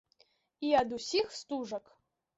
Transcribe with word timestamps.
І 0.69 0.71
ад 0.79 0.95
усіх 0.97 1.31
стужак. 1.41 1.97